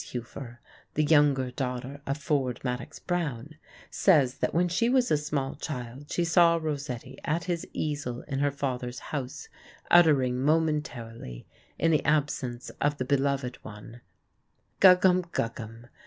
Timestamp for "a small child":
5.11-6.09